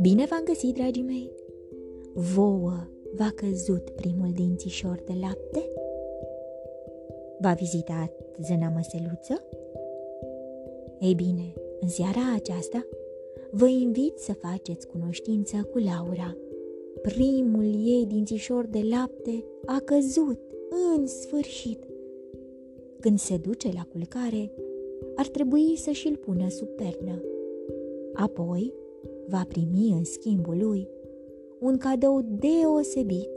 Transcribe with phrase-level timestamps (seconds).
[0.00, 1.30] Bine v-am găsit, dragii mei!
[2.14, 2.72] Vouă
[3.14, 5.70] v-a căzut primul dințișor de lapte?
[7.40, 8.12] V-a vizitat
[8.42, 9.42] zâna măseluță?
[11.00, 12.86] Ei bine, în seara aceasta
[13.50, 16.36] vă invit să faceți cunoștință cu Laura.
[17.02, 20.40] Primul ei dințișor de lapte a căzut
[20.96, 21.91] în sfârșit.
[23.02, 24.50] Când se duce la culcare,
[25.16, 27.22] ar trebui să și-l pună sub pernă.
[28.12, 28.72] Apoi
[29.26, 30.88] va primi în schimbul lui
[31.60, 33.28] un cadou deosebit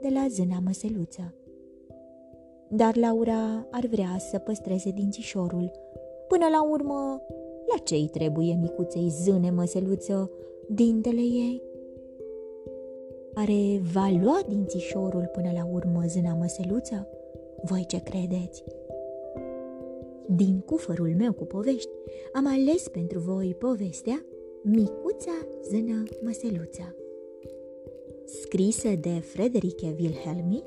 [0.00, 1.34] de la zâna măseluță.
[2.68, 5.70] Dar Laura ar vrea să păstreze dințișorul.
[6.28, 7.22] Până la urmă,
[7.72, 10.30] la ce-i trebuie micuței zâne măseluță
[10.68, 11.62] dintele ei?
[13.34, 17.08] Are va lua dințișorul până la urmă zâna măseluță?
[17.62, 18.64] Voi ce credeți?
[20.30, 21.90] Din cufărul meu cu povești
[22.32, 24.24] am ales pentru voi povestea
[24.62, 26.96] Micuța zână măseluță
[28.24, 30.64] Scrisă de Frederike Wilhelmi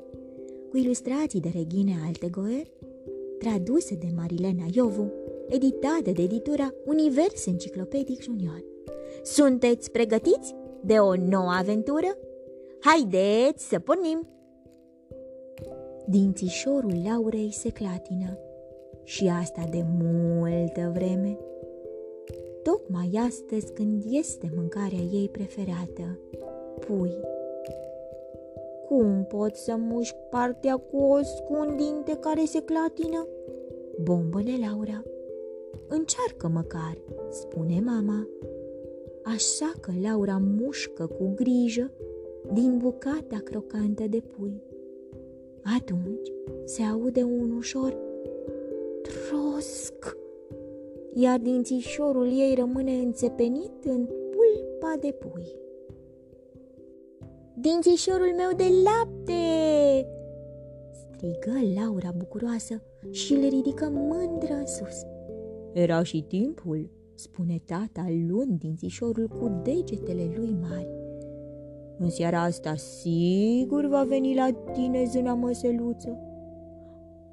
[0.70, 2.66] cu ilustrații de Regine Altegoer
[3.38, 5.12] tradusă de Marilena Iovu
[5.48, 8.64] editată de editura Univers Enciclopedic Junior
[9.22, 12.18] Sunteți pregătiți de o nouă aventură?
[12.80, 14.28] Haideți să pornim!
[16.06, 18.38] Dințișorul Laurei se clatină
[19.04, 21.38] și asta de multă vreme.
[22.62, 26.18] Tocmai astăzi când este mâncarea ei preferată,
[26.86, 27.12] pui.
[28.86, 33.28] Cum pot să mușc partea cu o scundinte care se clatină?
[34.02, 35.02] Bombăle Laura.
[35.88, 36.98] Încearcă măcar,
[37.30, 38.28] spune mama.
[39.22, 41.90] Așa că Laura mușcă cu grijă
[42.52, 44.62] din bucata crocantă de pui.
[45.78, 46.32] Atunci
[46.64, 47.96] se aude un ușor
[49.32, 50.16] trosc,
[51.14, 55.46] iar dințișorul ei rămâne înțepenit în pulpa de pui.
[57.54, 59.42] Dințișorul meu de lapte!
[60.90, 65.02] strigă Laura bucuroasă și le ridică mândră sus.
[65.72, 70.88] Era și timpul, spune tata luând dințișorul cu degetele lui mari.
[71.98, 76.31] În seara asta sigur va veni la tine zâna măseluță.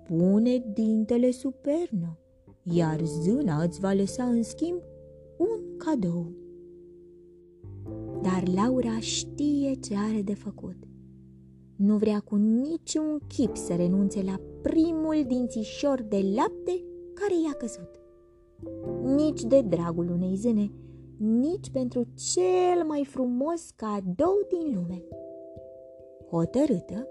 [0.09, 2.17] Pune dintele sub pernă,
[2.63, 4.81] iar zâna îți va lăsa în schimb
[5.37, 6.31] un cadou.
[8.21, 10.75] Dar Laura știe ce are de făcut.
[11.75, 16.83] Nu vrea cu niciun chip să renunțe la primul dințișor de lapte
[17.13, 17.89] care i-a căzut.
[19.15, 20.71] Nici de dragul unei zâne,
[21.17, 25.03] nici pentru cel mai frumos cadou din lume.
[26.29, 27.07] Hotărâtă,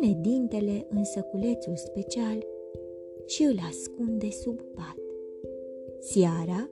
[0.00, 2.46] pune dintele în săculețul special
[3.26, 4.98] și îl ascunde sub pat.
[5.98, 6.70] Seara,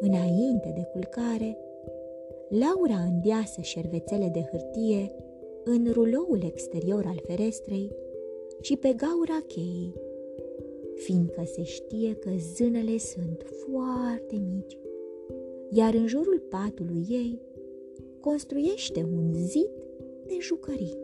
[0.00, 1.58] înainte de culcare,
[2.48, 5.14] Laura îndeasă șervețele de hârtie
[5.64, 7.92] în ruloul exterior al ferestrei
[8.60, 9.94] și pe gaura cheii,
[10.94, 14.78] fiindcă se știe că zânele sunt foarte mici
[15.70, 17.40] iar în jurul patului ei
[18.20, 19.70] construiește un zid
[20.26, 20.96] de jucării.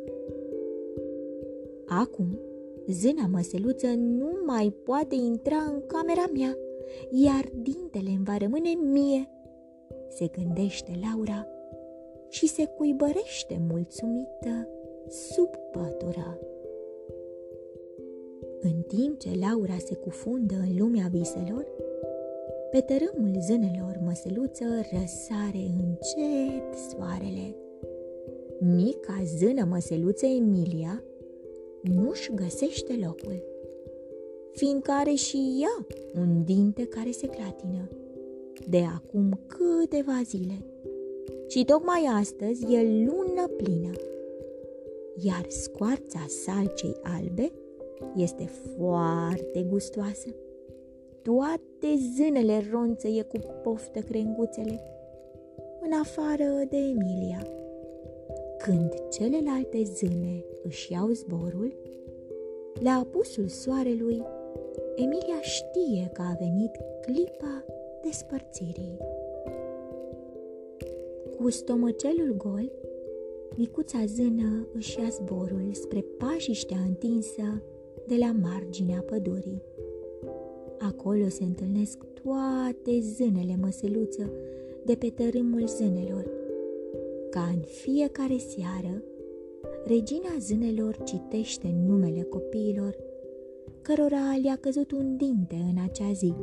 [1.88, 2.38] Acum,
[2.90, 6.56] zâna măseluță nu mai poate intra în camera mea,
[7.10, 9.28] iar dintele îmi va rămâne mie,
[10.08, 11.46] se gândește Laura
[12.28, 14.68] și se cuibărește mulțumită
[15.08, 16.38] sub pătură.
[18.60, 21.66] În timp ce Laura se cufundă în lumea viselor,
[22.70, 27.54] pe tărâmul zânelor măseluță răsare încet soarele.
[28.58, 31.02] Mica zână măseluță Emilia
[31.94, 33.42] nu-și găsește locul,
[34.52, 35.86] fiindcă are și ea
[36.20, 37.88] un dinte care se clatină.
[38.68, 40.64] De acum câteva zile.
[41.48, 43.90] Și tocmai astăzi e lună plină.
[45.16, 47.52] Iar scoarța salcei albe
[48.14, 50.28] este foarte gustoasă
[51.26, 54.80] toate zânele ronțăie cu poftă crenguțele,
[55.80, 57.46] în afară de Emilia.
[58.66, 61.72] Când celelalte zâne își iau zborul,
[62.82, 64.22] la apusul soarelui,
[64.96, 66.70] Emilia știe că a venit
[67.00, 67.64] clipa
[68.02, 68.96] despărțirii.
[71.36, 72.72] Cu stomăcelul gol,
[73.56, 77.62] micuța zână își ia zborul spre pașiștea întinsă
[78.06, 79.62] de la marginea pădurii.
[80.78, 84.30] Acolo se întâlnesc toate zânele măseluță
[84.84, 86.45] de pe tărâmul zânelor.
[87.36, 89.02] Ca în fiecare seară,
[89.86, 92.96] regina zânelor citește numele copiilor
[93.82, 96.34] cărora le-a căzut un dinte în acea zi.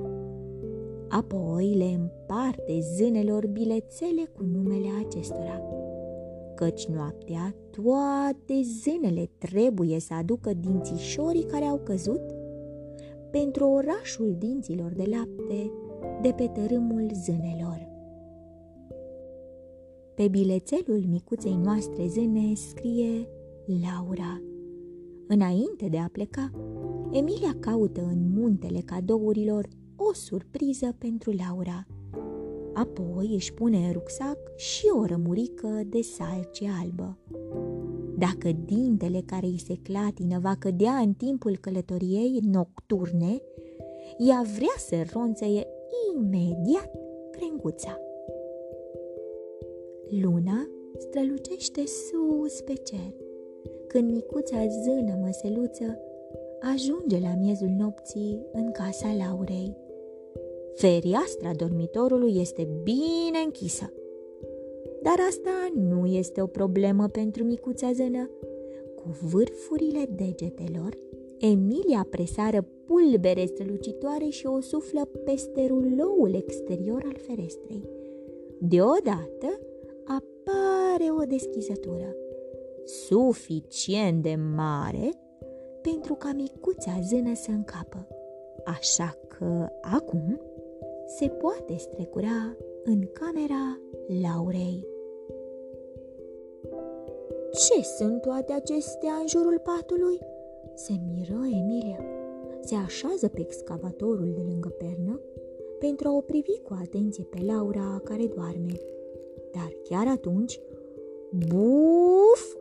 [1.09, 5.61] Apoi le împarte zânelor bilețele cu numele acestora.
[6.55, 12.21] Căci noaptea toate zânele trebuie să aducă dințișorii care au căzut
[13.31, 15.71] pentru orașul dinților de lapte
[16.21, 17.92] de pe tărâmul zânelor.
[20.15, 23.27] Pe bilețelul micuței noastre zâne scrie
[23.65, 24.42] Laura.
[25.27, 26.51] Înainte de a pleca,
[27.12, 31.86] Emilia caută în muntele cadourilor o surpriză pentru Laura.
[32.74, 37.18] Apoi își pune în rucsac și o rămurică de salce albă.
[38.18, 43.42] Dacă dintele care îi se clatină va cădea în timpul călătoriei nocturne,
[44.18, 45.68] ea vrea să ronțăie
[46.15, 46.92] imediat
[47.31, 47.98] crenguța.
[50.21, 53.13] Luna strălucește sus pe cer,
[53.88, 55.98] când micuța zână măseluță
[56.60, 59.75] ajunge la miezul nopții în casa Laurei.
[60.74, 63.94] Feriastra dormitorului este bine închisă.
[65.01, 68.30] Dar asta nu este o problemă pentru micuța zână.
[68.95, 70.98] Cu vârfurile degetelor,
[71.39, 77.89] Emilia presară pulbere strălucitoare și o suflă peste ruloul exterior al ferestrei.
[78.60, 79.60] Deodată
[80.93, 82.15] apare o deschizătură
[82.85, 85.09] suficient de mare
[85.81, 88.07] pentru ca micuța zână să încapă.
[88.65, 90.41] Așa că acum
[91.05, 93.79] se poate strecura în camera
[94.21, 94.87] Laurei.
[97.51, 100.19] Ce sunt toate acestea în jurul patului?
[100.73, 102.05] Se miră Emilia.
[102.59, 105.19] Se așează pe excavatorul de lângă pernă
[105.79, 108.79] pentru a o privi cu atenție pe Laura care doarme.
[109.51, 110.59] Dar chiar atunci,
[111.35, 112.56] buf!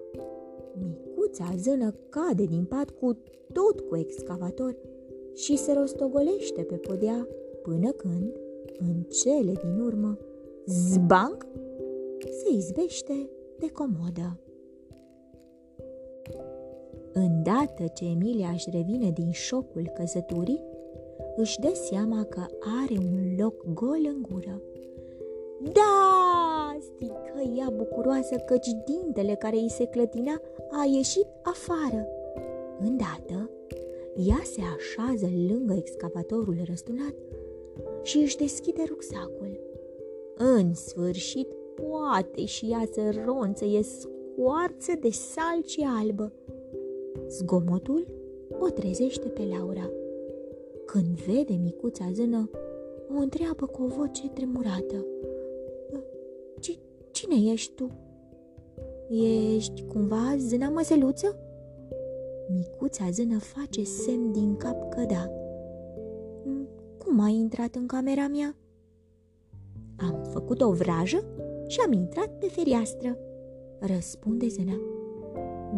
[0.79, 3.19] Micuța zână cade din pat cu
[3.53, 4.77] tot cu excavator
[5.35, 7.29] și se rostogolește pe podea
[7.63, 8.37] până când,
[8.79, 10.19] în cele din urmă,
[10.67, 11.47] zbanc,
[12.31, 14.41] se izbește de comodă.
[17.13, 20.65] Îndată ce Emilia își revine din șocul căzăturii,
[21.37, 22.41] își dă seama că
[22.83, 24.63] are un loc gol în gură.
[25.73, 26.22] Da!
[27.03, 30.41] Strică ea bucuroasă căci dintele care îi se clătina
[30.71, 32.07] a ieșit afară.
[32.79, 33.51] Îndată,
[34.17, 37.15] ea se așează lângă excavatorul răsturnat
[38.03, 39.61] și își deschide rucsacul.
[40.37, 46.33] În sfârșit, poate și ea să ronțăie scoarță de salcie albă.
[47.29, 48.07] Zgomotul
[48.61, 49.91] o trezește pe Laura.
[50.85, 52.51] Când vede micuța zână,
[53.17, 55.07] o întreabă cu o voce tremurată.
[57.32, 57.90] Cine ești tu?
[59.55, 61.37] Ești cumva zâna măseluță?
[62.55, 65.31] Micuța zână face semn din cap că da.
[66.99, 68.56] Cum ai intrat în camera mea?
[69.96, 71.25] Am făcut o vrajă
[71.67, 73.19] și am intrat pe fereastră,
[73.81, 74.81] răspunde zâna.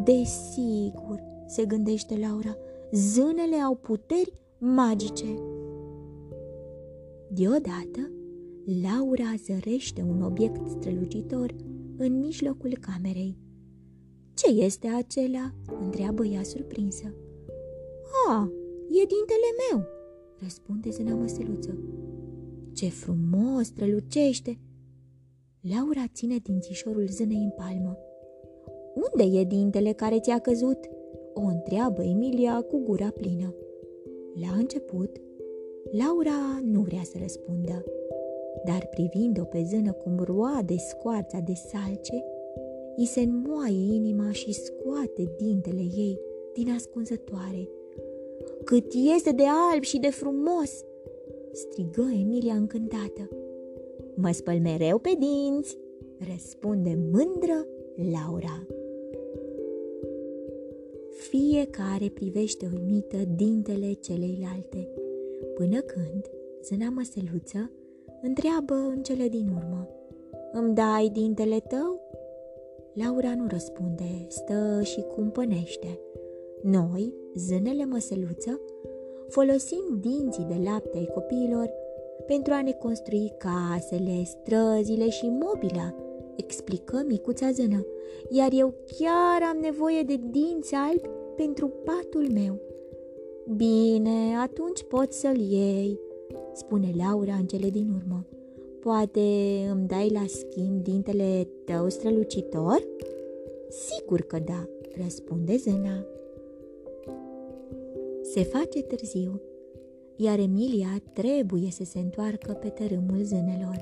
[0.05, 2.57] Desigur, se gândește Laura,
[2.93, 5.35] zânele au puteri magice.
[7.29, 8.11] Deodată,
[8.65, 11.55] Laura zărește un obiect strălucitor
[11.97, 13.39] în mijlocul camerei.
[14.35, 17.15] Ce este acela?" întreabă ea surprinsă.
[18.29, 18.53] A,
[18.89, 19.87] e dintele meu!"
[20.43, 21.79] răspunde zâna măseluță.
[22.73, 24.59] Ce frumos strălucește!"
[25.61, 27.99] Laura ține dințișorul zânei în palmă.
[28.95, 30.79] Unde e dintele care ți-a căzut?"
[31.35, 33.55] o întreabă Emilia cu gura plină.
[34.41, 35.21] La început,
[35.91, 37.85] Laura nu vrea să răspundă,
[38.65, 42.25] dar privind-o pe zână cum roade scoarța de salce,
[42.97, 46.21] îi se înmoaie inima și scoate dintele ei
[46.55, 47.69] din ascunzătoare.
[48.65, 50.85] Cât este de alb și de frumos!"
[51.53, 53.29] strigă Emilia încântată.
[54.15, 55.79] Mă spăl mereu pe dinți!"
[56.33, 57.67] răspunde mândră
[58.13, 58.67] Laura.
[61.11, 64.89] Fiecare privește uimită dintele celeilalte,
[65.55, 66.31] până când
[66.63, 67.71] zâna măseluță
[68.27, 69.89] întreabă în cele din urmă.
[70.53, 72.01] Îmi dai dintele tău?
[72.93, 76.01] Laura nu răspunde, stă și cumpănește.
[76.63, 78.61] Noi, zânele măseluță,
[79.29, 81.71] folosim dinții de lapte ai copiilor
[82.27, 85.95] pentru a ne construi casele, străzile și mobila,
[86.37, 87.87] explică micuța zână,
[88.29, 92.61] iar eu chiar am nevoie de dinți albi pentru patul meu.
[93.57, 96.01] Bine, atunci poți să-l iei,
[96.55, 98.27] spune Laura în cele din urmă.
[98.81, 99.21] Poate
[99.71, 102.83] îmi dai la schimb dintele tău strălucitor?
[103.69, 104.69] Sigur că da,
[105.03, 106.07] răspunde Zena.
[108.23, 109.41] Se face târziu,
[110.17, 113.81] iar Emilia trebuie să se întoarcă pe tărâmul zânelor.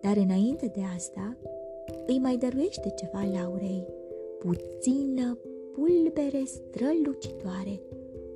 [0.00, 1.36] Dar înainte de asta,
[2.06, 3.86] îi mai dăruiește ceva Laurei,
[4.38, 5.38] puțină
[5.72, 7.80] pulbere strălucitoare.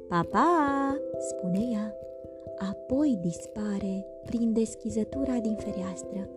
[0.08, 0.96] Papa,
[1.28, 1.94] spune ea,
[2.90, 6.28] apoi dispare prin deschizătura din fereastră.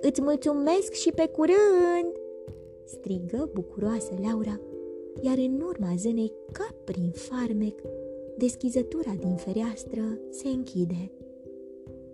[0.00, 2.12] Îți mulțumesc și pe curând!
[2.84, 4.60] strigă bucuroasă Laura,
[5.20, 7.80] iar în urma zânei, ca prin farmec,
[8.36, 11.10] deschizătura din fereastră se închide.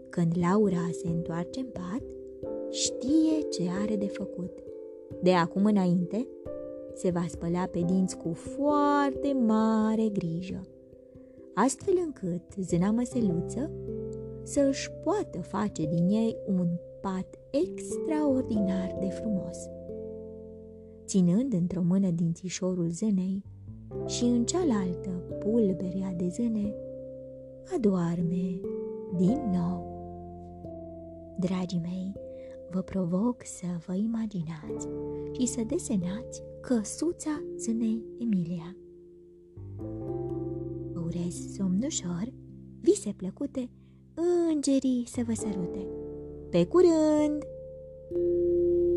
[0.09, 2.03] Când Laura se întoarce în pat,
[2.71, 4.59] știe ce are de făcut.
[5.23, 6.29] De acum înainte,
[6.95, 10.61] se va spăla pe dinți cu foarte mare grijă,
[11.55, 13.71] astfel încât zâna măseluță
[14.43, 16.69] să își poată face din ei un
[17.01, 19.59] pat extraordinar de frumos.
[21.05, 23.43] Ținând într-o mână dințișorul zânei
[24.07, 26.75] și în cealaltă pulberea de zâne,
[27.75, 28.61] adoarme
[29.17, 29.89] din nou.
[31.39, 32.13] Dragii mei,
[32.71, 34.89] vă provoc să vă imaginați
[35.39, 38.77] și să desenați căsuța zânei Emilia.
[41.11, 42.33] Vă urez somn ușor,
[42.81, 43.71] vise plăcute,
[44.51, 45.87] îngerii să vă sărute.
[46.51, 47.43] Pe curând!
[48.13, 48.90] thank you